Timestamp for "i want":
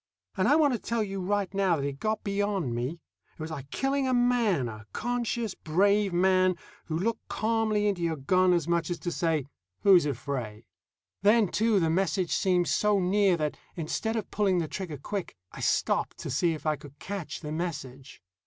0.47-0.73